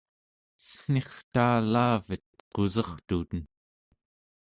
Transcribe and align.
cen̄irtaalaavet 0.67 2.25
qusertuten 2.53 3.45